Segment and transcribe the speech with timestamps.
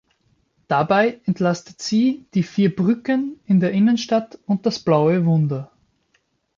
[0.67, 5.71] Dabei entlastet sie die vier Brücken in der Innenstadt und das Blaue Wunder.